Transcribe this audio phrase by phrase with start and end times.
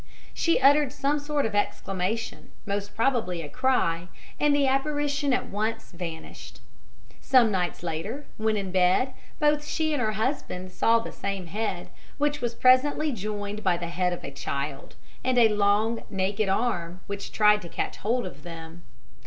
[0.33, 4.07] She uttered some sort of exclamation, most probably a cry,
[4.39, 6.59] and the apparition at once vanished.
[7.19, 11.91] Some nights later, when in bed, both she and her husband saw the same head,
[12.17, 17.01] which was presently joined by the head of a child, and a long, naked arm,
[17.05, 18.81] which tried to catch hold of them.